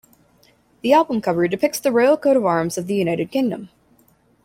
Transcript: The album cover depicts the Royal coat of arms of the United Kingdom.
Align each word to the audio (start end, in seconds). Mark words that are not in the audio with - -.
The 0.81 0.93
album 0.93 1.21
cover 1.21 1.47
depicts 1.47 1.79
the 1.79 1.91
Royal 1.91 2.17
coat 2.17 2.35
of 2.35 2.43
arms 2.43 2.75
of 2.75 2.87
the 2.87 2.95
United 2.95 3.29
Kingdom. 3.29 3.69